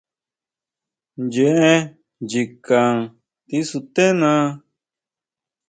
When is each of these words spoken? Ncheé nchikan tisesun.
Ncheé 1.23 1.69
nchikan 2.21 2.93
tisesun. 3.47 4.19